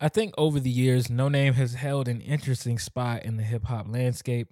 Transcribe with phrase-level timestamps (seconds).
[0.00, 3.86] I think over the years, Noname has held an interesting spot in the hip hop
[3.88, 4.48] landscape.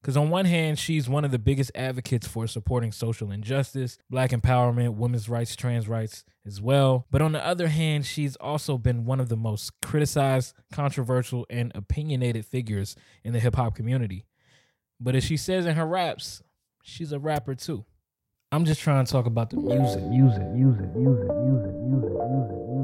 [0.00, 4.30] Because on one hand, she's one of the biggest advocates for supporting social injustice, black
[4.30, 7.06] empowerment, women's rights, trans rights as well.
[7.10, 11.72] But on the other hand, she's also been one of the most criticized, controversial, and
[11.74, 12.94] opinionated figures
[13.24, 14.26] in the hip hop community.
[15.00, 16.40] But as she says in her raps,
[16.82, 17.84] she's a rapper too.
[18.52, 22.12] I'm just trying to talk about the music, music, music, music, music, music, music.
[22.12, 22.75] music.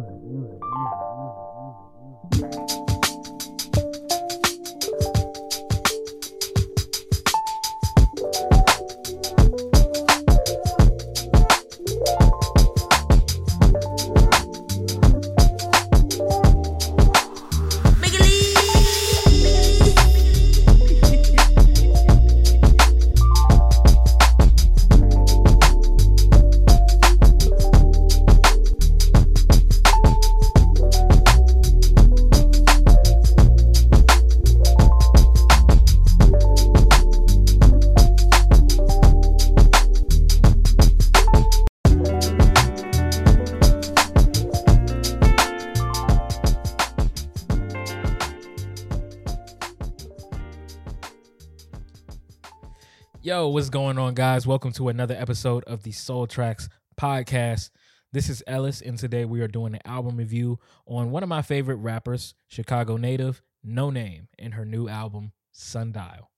[53.62, 54.44] What's going on, guys?
[54.44, 56.68] Welcome to another episode of the Soul Tracks
[57.00, 57.70] podcast.
[58.10, 61.42] This is Ellis, and today we are doing an album review on one of my
[61.42, 66.32] favorite rappers, Chicago native, Noname, and her new album, Sundial.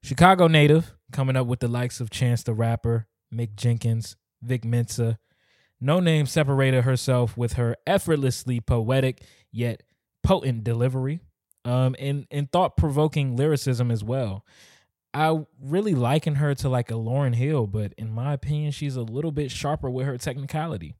[0.00, 5.18] Chicago native, coming up with the likes of Chance the Rapper, Mick Jenkins, Vic Mensa.
[5.82, 9.82] Noname separated herself with her effortlessly poetic yet
[10.22, 11.18] potent delivery
[11.64, 14.44] um, and and thought provoking lyricism as well.
[15.14, 19.02] I really liken her to like a Lauryn Hill, but in my opinion, she's a
[19.02, 20.96] little bit sharper with her technicality.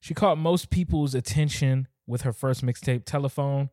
[0.00, 3.70] She caught most people's attention with her first mixtape, Telephone,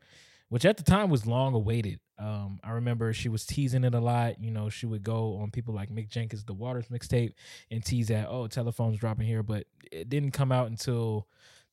[0.50, 2.00] which at the time was long awaited.
[2.20, 4.40] Um, I remember she was teasing it a lot.
[4.40, 7.34] You know, she would go on people like Mick Jenkins, the Waters mixtape,
[7.72, 11.28] and tease that, oh, Telephone's dropping here, but it didn't come out until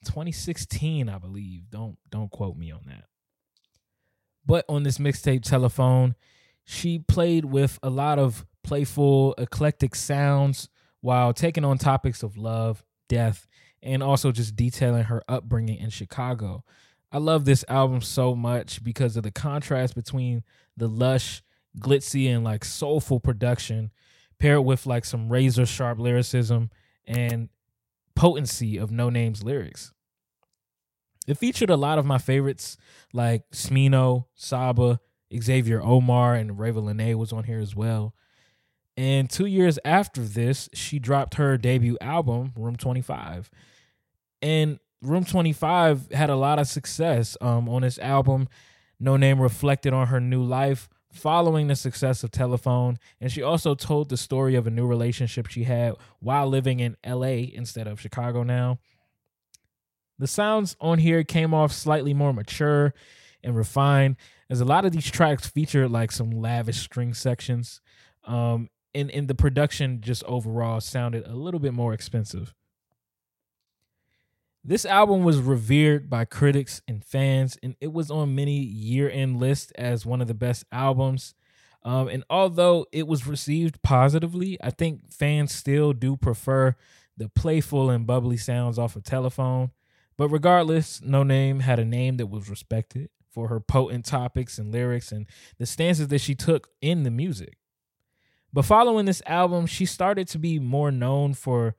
[0.07, 1.71] 2016, I believe.
[1.71, 3.05] Don't don't quote me on that.
[4.47, 6.15] But on this mixtape telephone,
[6.65, 10.69] she played with a lot of playful, eclectic sounds
[11.00, 13.47] while taking on topics of love, death,
[13.82, 16.65] and also just detailing her upbringing in Chicago.
[17.12, 20.44] I love this album so much because of the contrast between
[20.76, 21.43] the lush,
[21.78, 23.91] glitzy, and like soulful production
[24.38, 26.71] paired with like some razor sharp lyricism
[27.06, 27.48] and
[28.15, 29.92] potency of Noname's lyrics.
[31.27, 32.77] It featured a lot of my favorites
[33.12, 35.00] like Smino, Saba,
[35.39, 38.15] Xavier Omar, and Ravyn Lenae was on here as well.
[38.97, 43.51] And two years after this, she dropped her debut album, Room 25.
[44.43, 47.37] And Room 25 had a lot of success.
[47.41, 48.49] Um, on this album,
[49.03, 52.99] Noname reflected on her new life following the success of Telephone.
[53.21, 56.97] And she also told the story of a new relationship she had while living in
[57.07, 58.79] LA instead of Chicago now.
[60.19, 62.93] The sounds on here came off slightly more mature
[63.43, 64.17] and refined,
[64.50, 67.81] as a lot of these tracks feature like some lavish string sections.
[68.25, 72.53] Um, and, and the production just overall sounded a little bit more expensive.
[74.65, 79.39] This album was revered by critics and fans, and it was on many year end
[79.39, 81.34] lists as one of the best albums.
[81.83, 86.75] Um, and although it was received positively, I think fans still do prefer
[87.16, 89.71] the playful and bubbly sounds off of telephone.
[90.19, 95.13] But regardless, Noname had a name that was respected for her potent topics and lyrics
[95.13, 95.27] and
[95.59, 97.57] the stances that she took in the music.
[98.53, 101.77] But following this album, she started to be more known for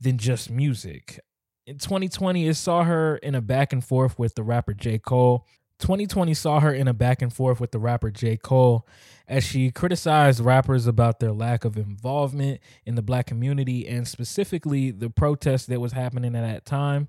[0.00, 1.20] than just music.
[1.66, 4.98] In 2020, it saw her in a back and forth with the rapper J.
[4.98, 5.46] Cole.
[5.78, 8.36] 2020 saw her in a back and forth with the rapper J.
[8.36, 8.86] Cole
[9.28, 14.90] as she criticized rappers about their lack of involvement in the black community and specifically
[14.90, 17.08] the protest that was happening at that time.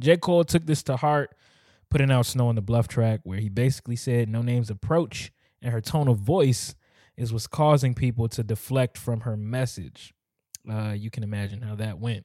[0.00, 0.16] J.
[0.16, 1.34] Cole took this to heart,
[1.90, 5.80] putting out Snow on the Bluff track, where he basically said Noname's approach and her
[5.80, 6.74] tone of voice
[7.16, 10.14] is what's causing people to deflect from her message.
[10.70, 12.24] Uh, you can imagine how that went.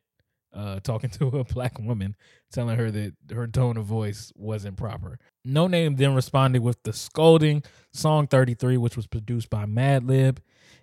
[0.53, 2.15] Uh, talking to a black woman,
[2.49, 5.19] telling her that her tone of voice wasn't proper.
[5.45, 10.37] Noname then responded with the scolding song 33, which was produced by Madlib.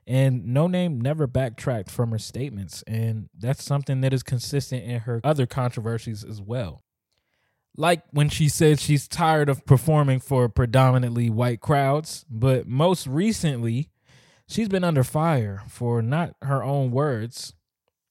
[0.06, 2.82] And Noname never backtracked from her statements.
[2.86, 6.82] And that's something that is consistent in her other controversies as well.
[7.76, 13.90] Like when she said she's tired of performing for predominantly white crowds, but most recently,
[14.46, 17.54] she's been under fire for not her own words.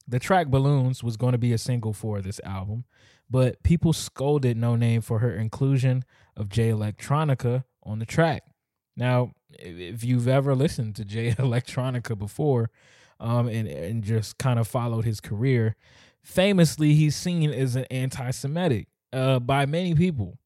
[0.07, 2.85] The track Balloons was going to be a single for this album,
[3.29, 6.05] but people scolded Noname for her inclusion
[6.35, 8.43] of Jay Electronica on the track.
[8.97, 12.71] Now, if you've ever listened to Jay Electronica before
[13.19, 15.75] um, and, and just kind of followed his career,
[16.23, 20.37] famously, he's seen as an anti Semitic uh, by many people.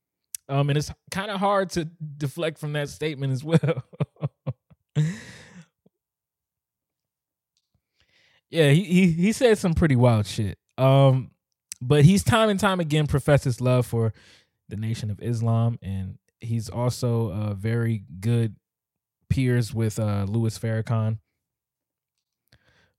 [0.48, 3.84] Um, and it's kind of hard to deflect from that statement as well.
[8.50, 10.60] yeah, he, he he said some pretty wild shit.
[10.78, 11.32] Um,
[11.82, 14.14] but he's time and time again professed his love for
[14.70, 18.56] the Nation of Islam, and he's also uh, very good
[19.30, 21.20] peers with uh, Louis Farrakhan,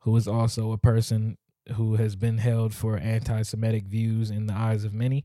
[0.01, 1.39] who is also a person
[1.75, 5.25] who has been held for anti-Semitic views in the eyes of many.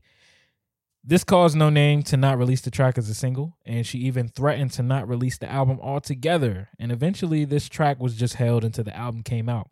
[1.04, 4.70] This caused Noname to not release the track as a single, and she even threatened
[4.72, 6.68] to not release the album altogether.
[6.78, 9.68] And eventually, this track was just held until the album came out.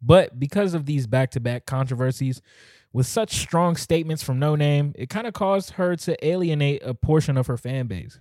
[0.00, 2.40] But because of these back to back controversies,
[2.90, 7.36] with such strong statements from Noname, it kind of caused her to alienate a portion
[7.36, 8.18] of her fan base.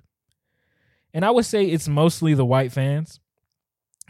[1.14, 3.22] And I would say it's mostly the white fans.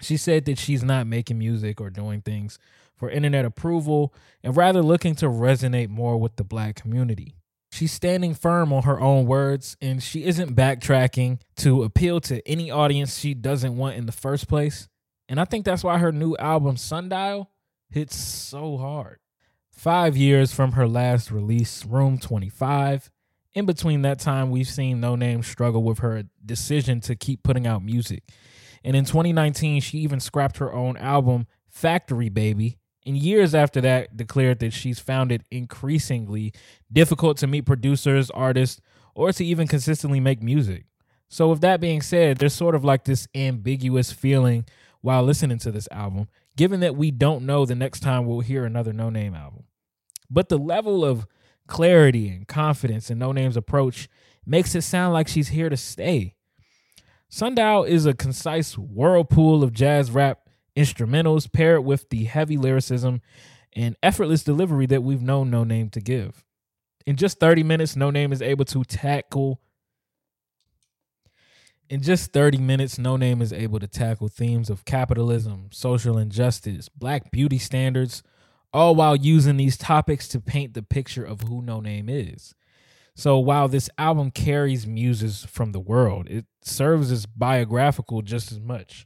[0.01, 2.57] She said that she's not making music or doing things
[2.95, 7.35] for internet approval and rather looking to resonate more with the black community.
[7.81, 12.69] She's standing firm on her own words and she isn't backtracking to appeal to any
[12.69, 14.87] audience she doesn't want in the first place.
[15.27, 17.49] And I think that's why her new album, Sundial,
[17.89, 19.17] hits so hard.
[19.71, 23.09] Five years from her last release, Room 25.
[23.55, 27.83] In between that time, we've seen Noname struggle with her decision to keep putting out
[27.83, 28.21] music.
[28.83, 34.15] And in 2019, she even scrapped her own album, Factory Baby, and years after that
[34.15, 36.53] declared that she's found it increasingly
[36.91, 38.81] difficult to meet producers, artists,
[39.15, 40.85] or to even consistently make music.
[41.29, 44.65] So, with that being said, there's sort of like this ambiguous feeling
[45.01, 48.65] while listening to this album, given that we don't know the next time we'll hear
[48.65, 49.63] another Noname album.
[50.29, 51.25] But the level of
[51.67, 54.09] clarity and confidence in Noname's approach
[54.45, 56.35] makes it sound like she's here to stay.
[57.29, 60.40] Sundial is a concise whirlpool of jazz rap
[60.75, 63.21] instrumentals paired with the heavy lyricism
[63.73, 66.43] and effortless delivery that we've known Noname to give.
[67.05, 69.59] In just 30 minutes, Noname is able to tackle
[71.91, 77.31] in just 30 minutes, Noname is able to tackle themes of capitalism, social injustice, black
[77.31, 78.23] beauty standards,
[78.71, 82.55] all while using these topics to paint the picture of who Noname is.
[83.13, 88.59] So while this album carries muses from the world, it serves as biographical just as
[88.61, 89.05] much.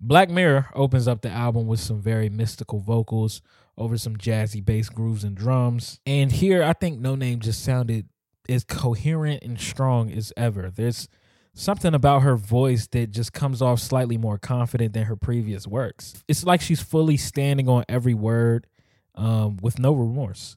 [0.00, 3.42] Black Mirror opens up the album with some very mystical vocals
[3.76, 6.00] over some jazzy bass grooves and drums.
[6.06, 8.08] And here I think Noname just sounded
[8.48, 10.70] as coherent and strong as ever.
[10.70, 11.08] There's
[11.52, 16.14] something about her voice that just comes off slightly more confident than her previous works.
[16.26, 18.66] It's like she's fully standing on every word
[19.14, 20.56] um, with no remorse.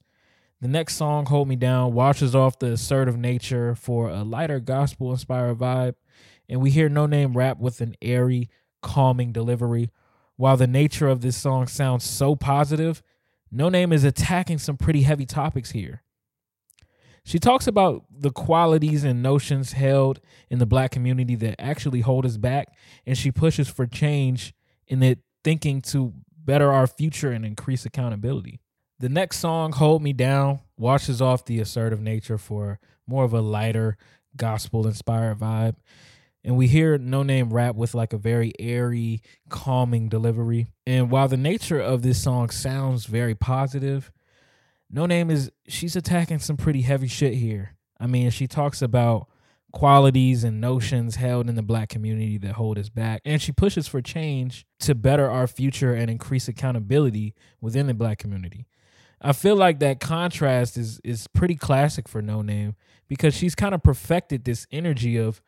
[0.62, 5.12] The next song, Hold Me Down, washes off the assertive nature for a lighter gospel
[5.12, 5.96] inspired vibe.
[6.48, 8.50] And we hear Noname rap with an airy,
[8.84, 9.90] calming delivery.
[10.36, 13.02] While the nature of this song sounds so positive,
[13.52, 16.04] Noname is attacking some pretty heavy topics here.
[17.26, 20.20] She talks about the qualities and notions held
[20.50, 22.76] in the black community that actually hold us back,
[23.06, 24.54] and she pushes for change
[24.88, 28.60] in it thinking to better our future and increase accountability.
[29.00, 33.42] The next song, Hold Me Down, washes off the assertive nature for more of a
[33.42, 33.98] lighter
[34.36, 35.76] gospel inspired vibe.
[36.44, 40.68] And we hear Noname rap with like a very airy, calming delivery.
[40.86, 44.12] And while the nature of this song sounds very positive,
[44.94, 47.76] Noname is she's attacking some pretty heavy shit here.
[48.00, 49.28] I mean, she talks about
[49.72, 53.22] qualities and notions held in the black community that hold us back.
[53.26, 58.20] And she pushes for change to better our future and increase accountability within the black
[58.20, 58.68] community.
[59.20, 62.76] I feel like that contrast is is pretty classic for Noname
[63.08, 65.42] because she's kind of perfected this energy of,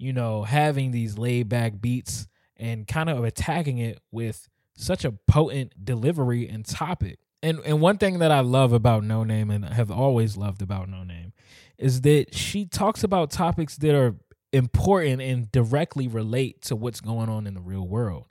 [0.00, 2.26] you know, having these laid back beats
[2.56, 7.18] and kind of attacking it with such a potent delivery and topic.
[7.42, 11.32] And and one thing that I love about Noname and have always loved about Noname
[11.78, 14.16] is that she talks about topics that are
[14.52, 18.26] important and directly relate to what's going on in the real world.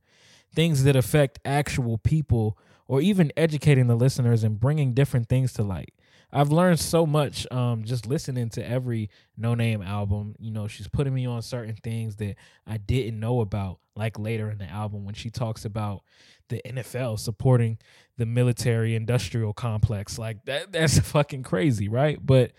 [0.53, 2.57] Things that affect actual people
[2.87, 5.93] or even educating the listeners and bringing different things to light.
[6.31, 9.09] I've learned so much um, just listening to every
[9.39, 10.35] Noname album.
[10.37, 12.35] You know, she's putting me on certain things that
[12.67, 16.03] I didn't know about, like later in the album when she talks about
[16.49, 17.79] the NFL supporting
[18.17, 20.19] the military industrial complex.
[20.19, 22.19] Like that that's fucking crazy, right?
[22.21, 22.51] But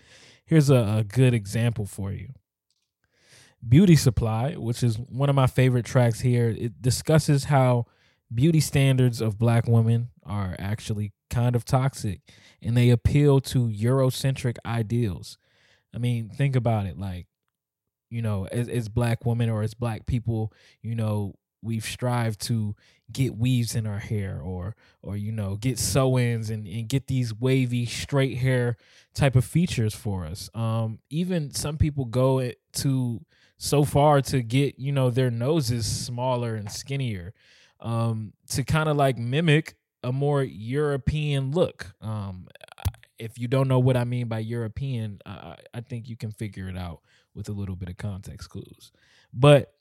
[0.45, 2.29] here's a, a good example for you.
[3.67, 7.85] Beauty Supply, which is one of my favorite tracks here, it discusses how
[8.33, 12.21] beauty standards of black women are actually kind of toxic,
[12.61, 15.39] and they appeal to Eurocentric ideals.
[15.93, 16.99] I mean, think about it.
[16.99, 17.25] Like,
[18.11, 21.33] you know, as, as black women or as black people, you know,
[21.63, 22.75] we've strived to
[23.11, 27.33] get weaves in our hair or or you know get sew-ins and, and get these
[27.33, 28.77] wavy straight hair
[29.13, 33.21] type of features for us um even some people go to
[33.57, 37.33] so far to get you know their noses smaller and skinnier
[37.81, 42.47] um to kind of like mimic a more european look um
[43.19, 46.67] if you don't know what i mean by european i i think you can figure
[46.67, 47.01] it out
[47.33, 48.91] with a little bit of context clues
[49.33, 49.73] but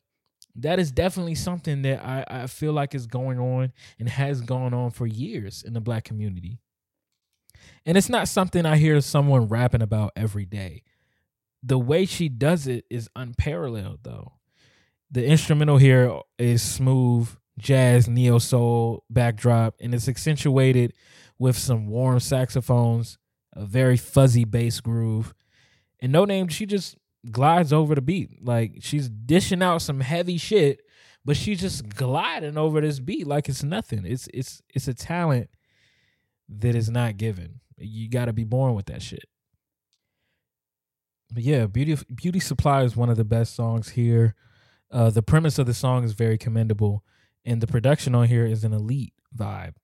[0.56, 4.74] that is definitely something that I, I feel like is going on and has gone
[4.74, 6.58] on for years in the black community.
[7.86, 10.82] And it's not something I hear someone rapping about every day.
[11.62, 14.32] The way she does it is unparalleled, though.
[15.10, 20.92] The instrumental here is smooth, jazz, neo soul backdrop, and it's accentuated
[21.38, 23.18] with some warm saxophones,
[23.54, 25.34] a very fuzzy bass groove.
[26.00, 26.96] And Noname, she just
[27.30, 28.44] glides over the beat.
[28.44, 30.80] Like she's dishing out some heavy shit,
[31.24, 34.04] but she's just gliding over this beat like it's nothing.
[34.04, 35.50] It's it's it's a talent
[36.48, 37.60] that is not given.
[37.76, 39.24] You got to be born with that shit.
[41.32, 44.34] But yeah, beauty beauty supply is one of the best songs here.
[44.90, 47.04] Uh, the premise of the song is very commendable,
[47.44, 49.74] and the production on here is an elite vibe.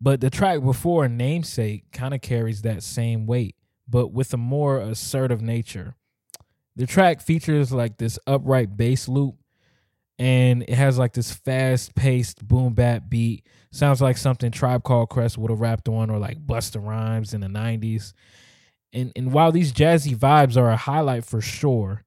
[0.00, 3.54] But the track before, Namesake, kind of carries that same weight,
[3.88, 5.94] but with a more assertive nature.
[6.74, 9.36] The track features like this upright bass loop
[10.18, 13.46] and it has like this fast paced boom bap beat.
[13.70, 17.40] Sounds like something Tribe Called Quest would have rapped on or like Busta Rhymes in
[17.40, 18.12] the 90s.
[18.92, 22.04] And and while these jazzy vibes are a highlight for sure,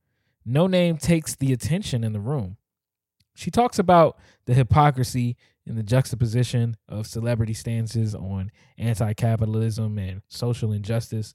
[0.48, 2.58] Noname takes the attention in the room.
[3.36, 5.38] She talks about the hypocrisy
[5.68, 11.34] and the juxtaposition of celebrity stances on anti-capitalism and social injustice,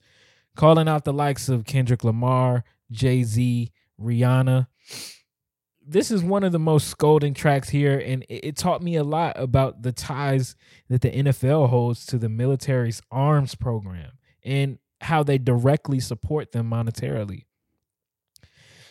[0.55, 4.67] calling out the likes of Kendrick Lamar, Jay Z, Rihanna.
[5.85, 9.37] This is one of the most scolding tracks here, and it taught me a lot
[9.39, 10.55] about the ties
[10.89, 14.11] that the NFL holds to the military's arms program
[14.43, 17.45] and how they directly support them monetarily.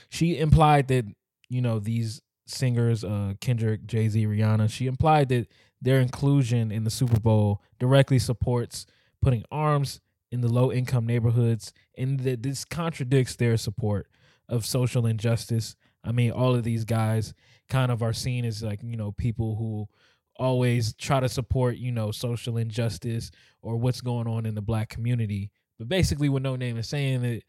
[0.08, 1.06] She implied that,
[1.48, 5.48] you know, these singers, uh, Kendrick, Jay Z, Rihanna, she implied that
[5.80, 8.86] their inclusion in the Super Bowl directly supports
[9.22, 14.08] putting arms in the low income neighborhoods, and that this contradicts their support
[14.48, 15.74] of social injustice.
[16.04, 17.34] I mean, all of these guys
[17.68, 19.88] kind of are seen as like, you know, people who
[20.36, 23.30] always try to support, you know, social injustice
[23.62, 25.50] or what's going on in the black community.
[25.78, 27.42] But basically, what Noname is saying that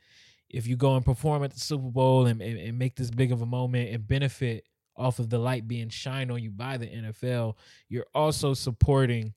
[0.49, 3.31] if you go and perform at the Super Bowl and, and, and make this big
[3.31, 4.65] of a moment and benefit
[5.01, 7.55] off of the light being shined on you by the NFL,
[7.89, 9.33] you're also supporting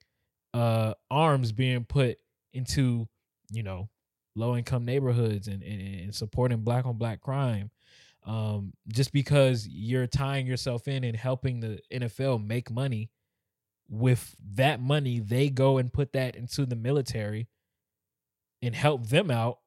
[0.52, 2.18] uh arms being put
[2.52, 3.08] into
[3.50, 3.88] you know,
[4.36, 7.70] low income neighborhoods and, and, and supporting black on black crime.
[8.26, 13.10] Um, just because you're tying yourself in and helping the NFL make money,
[13.88, 17.48] with that money, they go and put that into the military
[18.62, 19.58] and help them out.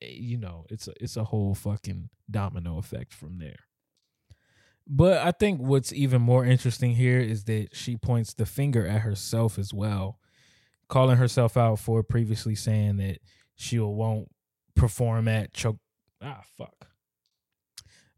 [0.00, 3.58] You know, it's a, it's a whole fucking domino effect from there.
[4.86, 9.02] But I think what's even more interesting here is that she points the finger at
[9.02, 10.18] herself as well
[10.92, 13.18] calling herself out for previously saying that
[13.54, 14.28] she won't
[14.76, 15.78] perform at choke.
[16.20, 16.86] Ah, fuck.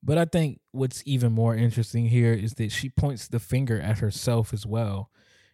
[0.03, 4.01] But I think what's even more interesting here is that she points the finger at
[4.01, 5.09] herself as well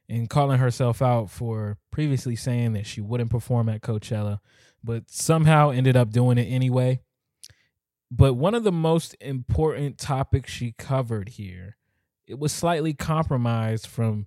[0.08, 4.38] and calling herself out for previously saying that she wouldn't perform at Coachella,
[4.82, 7.02] but somehow ended up doing it anyway.
[8.10, 11.76] But one of the most important topics she covered here,
[12.26, 14.26] it was slightly compromised from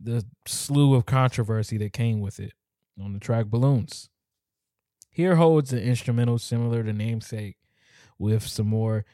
[0.00, 2.52] the slew of controversy that came with it
[3.02, 4.10] on the track Balloons.
[5.10, 7.56] Here holds an instrumental similar to Namesake
[8.18, 9.04] with some more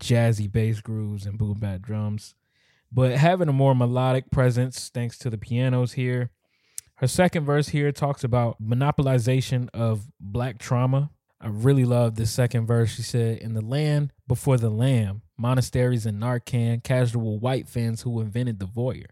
[0.00, 2.34] jazzy bass grooves and boom bap drums,
[2.92, 6.30] but having a more melodic presence thanks to the pianos here.
[6.96, 11.10] Her second verse here talks about monopolization of black trauma.
[11.40, 12.94] I really love this second verse.
[12.94, 18.20] She said, In the land before the lamb, monasteries and Narcan, casual white fans who
[18.20, 19.06] invented the voyeur.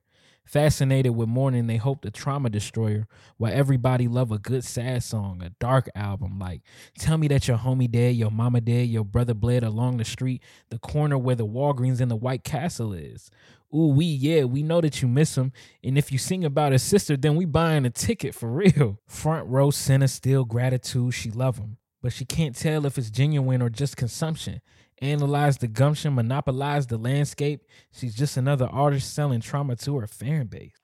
[0.46, 3.06] Fascinated with mourning, they hope the trauma destroyer,
[3.38, 6.60] while everybody love a good sad song, a dark album like
[6.98, 10.42] Tell Me That Your Homie Dead, Your Mama Dead, Your Brother Bled along the street,
[10.68, 13.30] the corner where the Walgreens and the White Castle is.
[13.74, 15.50] Ooh, we, yeah, we know that you miss him.
[15.82, 19.00] And if you sing about his sister, then we buying a ticket for real.
[19.08, 21.78] Front row center, still gratitude, she love him.
[22.04, 24.60] But she can't tell if it's genuine or just consumption
[25.00, 27.62] analyze the gumption, monopolize the landscape.
[27.92, 30.76] She's just another artist selling trauma to her fan base.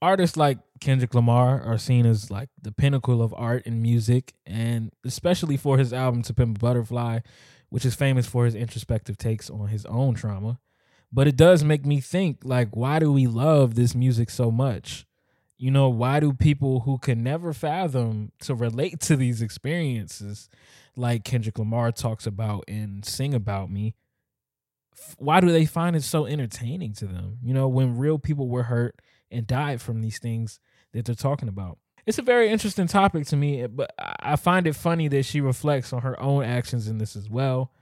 [0.00, 4.92] artists like Kendrick Lamar are seen as like the pinnacle of art and music, and
[5.04, 7.18] especially for his album To Pimp a Butterfly,
[7.68, 10.60] which is famous for his introspective takes on his own trauma.
[11.12, 15.04] But it does make me think like, why do we love this music so much?
[15.58, 20.48] You know, why do people who can never fathom to relate to these experiences,
[20.94, 23.94] like Kendrick Lamar talks about and Sing About Me,
[25.16, 27.38] why do they find it so entertaining to them?
[27.42, 29.00] You know, when real people were hurt
[29.30, 30.60] and died from these things
[30.92, 31.78] that they're talking about.
[32.06, 35.92] It's a very interesting topic to me, but I find it funny that she reflects
[35.92, 37.72] on her own actions in this as well.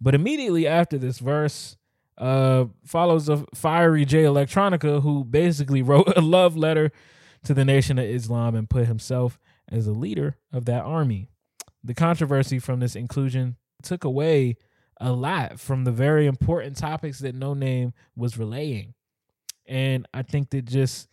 [0.00, 1.76] But immediately after this verse,
[2.16, 6.90] uh, follows a fiery Jay Electronica who basically wrote a love letter
[7.48, 9.38] to the Nation of Islam and put himself
[9.72, 11.30] as a leader of that army.
[11.82, 14.58] The controversy from this inclusion took away
[15.00, 18.92] a lot from the very important topics that Noname was relaying.
[19.64, 21.08] And I think that just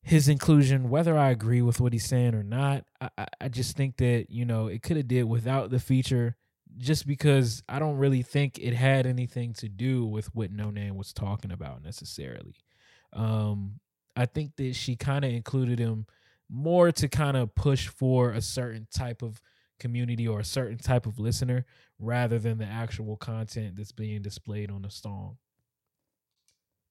[0.00, 3.98] his inclusion, whether I agree with what he's saying or not, I, I just think
[3.98, 6.36] that, you know, it could have did without the feature
[6.78, 11.12] just because I don't really think it had anything to do with what Noname was
[11.12, 12.56] talking about necessarily.
[13.12, 13.80] Um,
[14.18, 16.04] I think that she kind of included him
[16.50, 19.40] more to kind of push for a certain type of
[19.78, 21.64] community or a certain type of listener
[22.00, 25.36] rather than the actual content that's being displayed on the song.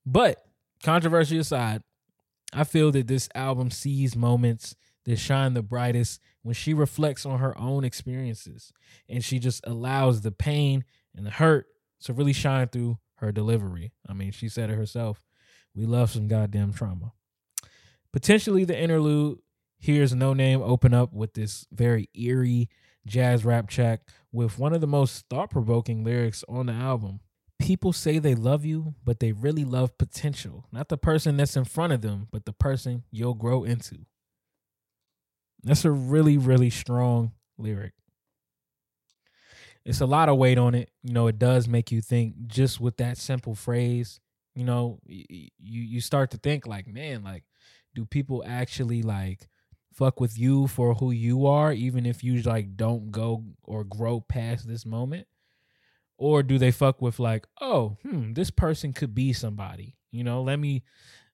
[0.05, 0.41] But
[0.81, 1.83] controversy aside,
[2.53, 7.39] I feel that this album sees moments that shine the brightest when she reflects on
[7.39, 8.71] her own experiences
[9.09, 11.67] and she just allows the pain and the hurt
[12.03, 13.91] to really shine through her delivery.
[14.07, 15.21] I mean, she said it herself.
[15.75, 17.11] We love some goddamn trauma.
[18.17, 19.37] Potentially the interlude
[19.77, 22.67] Here's Noname open up with this very eerie
[23.05, 27.19] jazz rap track with one of the most thought provoking lyrics on the album.
[27.59, 30.65] People say they love you, but they really love potential.
[30.71, 34.07] Not the person that's in front of them, but the person you'll grow into.
[35.61, 37.93] That's a really, really strong lyric.
[39.85, 40.89] It's a lot of weight on it.
[41.03, 44.19] You know, it does make you think just with that simple phrase,
[44.55, 47.43] you know, you you start to think like, man, like
[47.97, 49.47] do people actually like
[49.91, 54.21] fuck with you for who you are even if you like don't go or grow
[54.21, 55.25] past this moment?
[56.19, 59.95] Or do they fuck with like, oh, hmm, this person could be somebody.
[60.11, 60.83] You know, let me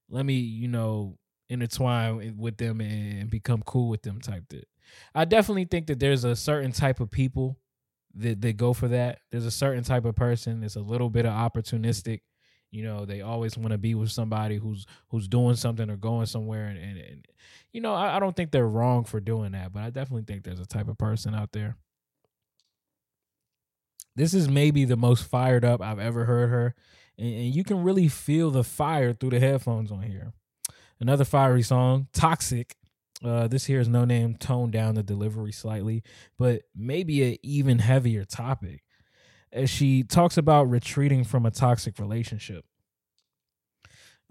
[0.09, 1.17] let me, you know,
[1.49, 4.65] intertwine with them and become cool with them type that.
[5.13, 7.59] I definitely think that there's a certain type of people
[8.15, 9.19] that that go for that.
[9.33, 12.21] There's a certain type of person that's a little bit of opportunistic.
[12.73, 16.25] You know, they always want to be with somebody who's who's doing something or going
[16.25, 17.27] somewhere, and, and, and
[17.71, 20.43] you know, I, I don't think they're wrong for doing that, but I definitely think
[20.43, 21.77] there's a type of person out there.
[24.15, 26.75] This is maybe the most fired up I've ever heard her,
[27.15, 30.33] and, and you can really feel the fire through the headphones on here.
[30.99, 32.75] Another fiery song, Toxic.
[33.23, 36.01] Uh, this here is Noname toned down the delivery slightly,
[36.39, 38.83] but maybe an even heavier topic.
[39.53, 42.65] As she talks about retreating from a toxic relationship.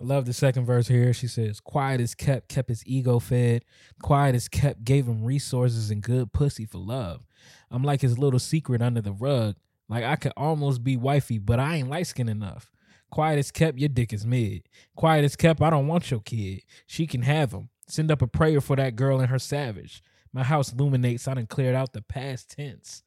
[0.00, 1.12] I love the second verse here.
[1.12, 3.64] She says, Quiet is kept, kept his ego fed.
[4.02, 7.24] Quiet is kept, gave him resources and good pussy for love.
[7.70, 9.56] I'm like his little secret under the rug.
[9.88, 12.72] Like I could almost be wifey, but I ain't light skinned enough.
[13.12, 14.62] Quiet is kept, your dick is mid.
[14.96, 16.62] Quiet is kept, I don't want your kid.
[16.86, 17.68] She can have him.
[17.86, 20.02] Send up a prayer for that girl and her savage.
[20.32, 21.28] My house illuminates.
[21.28, 23.02] I done cleared out the past tense.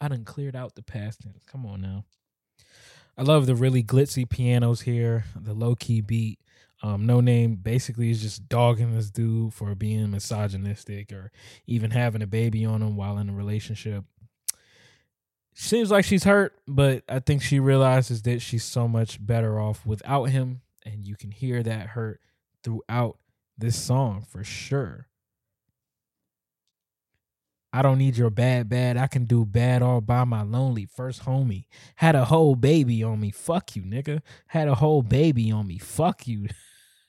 [0.00, 1.44] I done cleared out the past tense.
[1.46, 2.04] Come on now.
[3.18, 6.38] I love the really glitzy pianos here, the low key beat.
[6.82, 11.30] Um, Noname basically is just dogging this dude for being misogynistic or
[11.66, 14.04] even having a baby on him while in a relationship
[15.60, 19.84] seems like she's hurt, but I think she realizes that she's so much better off
[19.84, 20.62] without him.
[20.84, 22.20] And you can hear that hurt
[22.64, 23.18] throughout
[23.58, 25.06] this song for sure.
[27.72, 28.96] I don't need your bad, bad.
[28.96, 31.66] I can do bad all by my lonely first homie.
[31.96, 33.30] Had a whole baby on me.
[33.30, 34.22] Fuck you, nigga.
[34.48, 35.78] Had a whole baby on me.
[35.78, 36.48] Fuck you.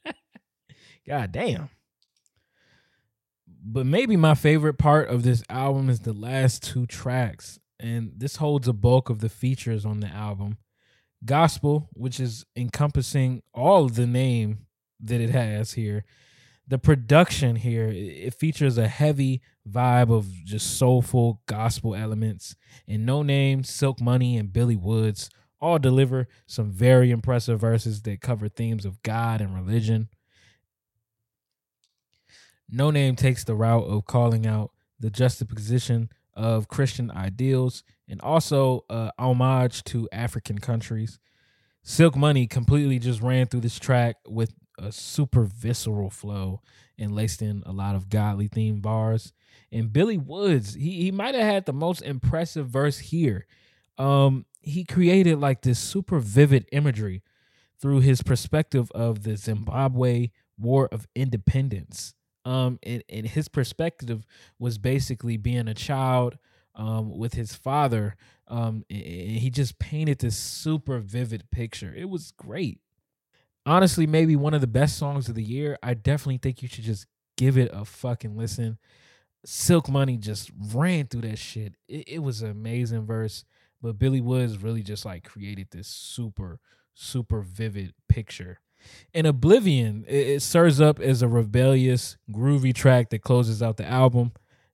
[1.07, 1.69] God damn.
[3.63, 8.37] But maybe my favorite part of this album is the last two tracks and this
[8.37, 10.57] holds a bulk of the features on the album.
[11.25, 14.65] Gospel, which is encompassing all the name
[14.99, 16.05] that it has here.
[16.71, 22.55] The production here, it features a heavy vibe of just soulful gospel elements.
[22.87, 25.29] And Noname Silk Money, and Billy Woods
[25.59, 30.07] all deliver some very impressive verses that cover themes of God and religion.
[32.73, 39.11] Noname takes the route of calling out the juxtaposition of Christian ideals and also uh,
[39.19, 41.19] homage to African countries.
[41.83, 46.61] Silk Money completely just ran through this track with a super visceral flow
[46.97, 49.33] and laced in a lot of godly themed bars.
[49.71, 53.45] And Billy Woods, he, he might have had the most impressive verse here.
[53.97, 57.23] Um, he created like this super vivid imagery
[57.79, 62.13] through his perspective of the Zimbabwe War of Independence.
[62.45, 64.25] Um, and, and his perspective
[64.59, 66.37] was basically being a child
[66.75, 68.15] um, with his father.
[68.47, 71.93] Um, and he just painted this super vivid picture.
[71.95, 72.79] It was great.
[73.65, 75.77] Honestly, maybe one of the best songs of the year.
[75.83, 77.05] I definitely think you should just
[77.37, 78.77] give it a fucking listen.
[79.45, 81.75] Silk Money just ran through that shit.
[81.87, 83.45] It, it was an amazing verse,
[83.81, 86.59] but Billy Woods really just like created this super,
[86.93, 88.59] super vivid picture.
[89.13, 93.87] In Oblivion, it, it serves up as a rebellious, groovy track that closes out the
[93.87, 94.31] album.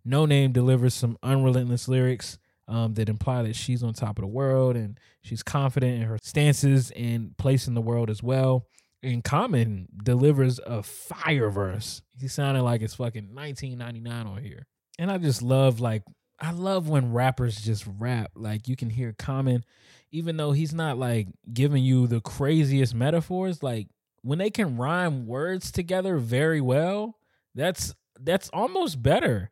[0.08, 4.76] Noname delivers some unrelentless lyrics um, that imply that she's on top of the world
[4.76, 8.66] and she's confident in her stances and place in the world as well.
[9.04, 12.02] And Common delivers a fire verse.
[12.20, 14.66] He sounded like it's fucking 1999 on here.
[14.98, 16.04] And I just love like
[16.40, 18.32] I love when rappers just rap.
[18.36, 19.64] Like you can hear Common,
[20.12, 23.64] even though he's not like giving you the craziest metaphors.
[23.64, 23.88] Like
[24.22, 27.18] when they can rhyme words together very well,
[27.56, 29.50] that's that's almost better.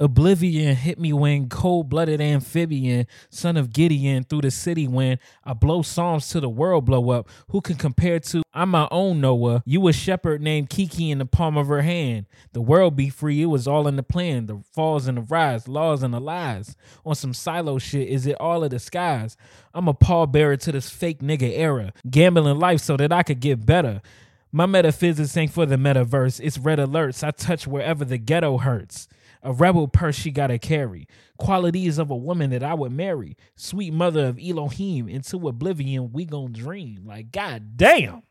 [0.00, 5.52] Oblivion hit me when cold blooded amphibian, son of Gideon, through the city when I
[5.52, 7.28] blow psalms to the world blow up.
[7.50, 9.62] Who can compare to I'm my own Noah?
[9.64, 12.26] You a shepherd named Kiki in the palm of her hand.
[12.52, 14.46] The world be free, it was all in the plan.
[14.46, 16.74] The falls and the rise, laws and the lies.
[17.06, 19.36] On some silo shit, is it all a disguise?
[19.72, 23.64] I'm a pallbearer to this fake nigga era, gambling life so that I could get
[23.64, 24.02] better.
[24.50, 27.22] My metaphysics ain't for the metaverse, it's red alerts.
[27.22, 29.08] I touch wherever the ghetto hurts
[29.44, 31.06] a rebel purse she gotta carry,
[31.38, 36.24] qualities of a woman that I would marry, sweet mother of Elohim, into oblivion we
[36.24, 37.04] gon' dream.
[37.04, 38.22] Like, god damn.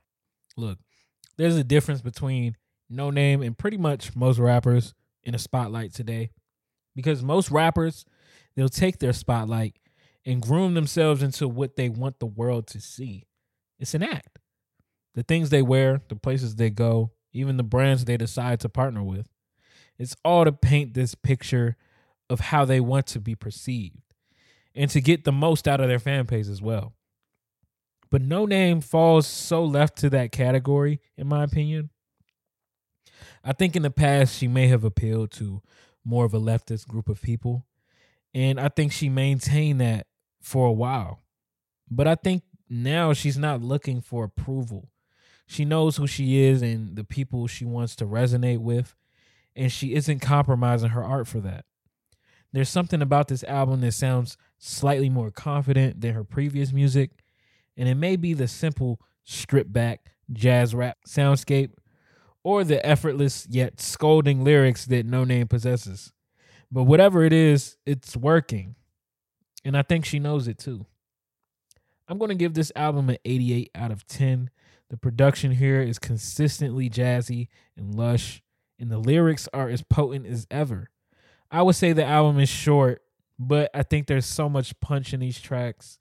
[0.57, 0.79] Look,
[1.37, 2.57] there's a difference between
[2.91, 6.31] Noname and pretty much most rappers in a spotlight today.
[6.95, 8.05] Because most rappers,
[8.55, 9.77] they'll take their spotlight
[10.25, 13.25] and groom themselves into what they want the world to see.
[13.79, 14.39] It's an act.
[15.15, 19.03] The things they wear, the places they go, even the brands they decide to partner
[19.03, 19.27] with.
[20.03, 21.77] It's all to paint this picture
[22.29, 24.01] of how they want to be perceived
[24.75, 26.91] and to get the most out of their fan base as well.
[28.11, 31.89] But Noname falls so left to that category, in my opinion.
[33.45, 35.61] I think in the past she may have appealed to
[36.03, 37.65] more of a leftist group of people.
[38.33, 40.07] And I think she maintained that
[40.41, 41.21] for a while.
[41.89, 44.89] But I think now she's not looking for approval.
[45.47, 48.95] She knows who she is and the people she wants to resonate with
[49.55, 51.65] and she isn't compromising her art for that.
[52.51, 57.11] There's something about this album that sounds slightly more confident than her previous music,
[57.75, 61.71] and it may be the simple, stripped back jazz rap soundscape
[62.43, 66.11] or the effortless yet scolding lyrics that Noname possesses.
[66.71, 68.75] But whatever it is, it's working.
[69.65, 70.85] And I think she knows it too.
[72.07, 74.49] I'm going to give this album an 88 out of 10.
[74.89, 78.42] The production here is consistently jazzy and lush
[78.79, 80.89] and the lyrics are as potent as ever.
[81.51, 83.01] I would say the album is short,
[83.37, 85.97] but I think there's so much punch in these tracks.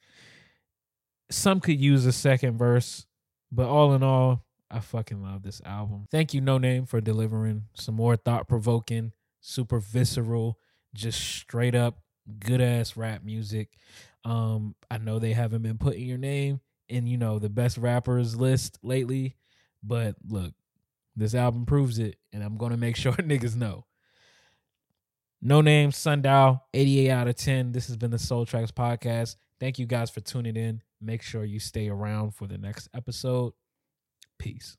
[1.30, 3.06] Some could use a second verse,
[3.50, 6.06] but all in all, I fucking love this album.
[6.10, 10.58] Thank you, Noname, for delivering some more thought provoking, super visceral,
[10.94, 11.98] just straight up
[12.38, 13.70] good ass rap music.
[14.24, 18.36] Um, I know they haven't been putting your name in, you know, the best rappers
[18.36, 19.36] list lately,
[19.82, 20.54] but look,
[21.16, 23.86] this album proves it, and I'm gonna make sure niggas know.
[25.44, 27.72] Noname, Sundial, 88 out of 10.
[27.72, 29.36] This has been the Soul Tracks Podcast.
[29.58, 30.82] Thank you guys for tuning in.
[31.00, 33.52] Make sure you stay around for the next episode.
[34.38, 34.76] Peace.